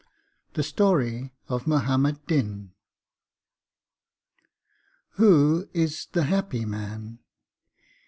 [0.53, 2.71] THE STORY OF MUHAMMAD DIN
[5.11, 7.19] Who is the happy man?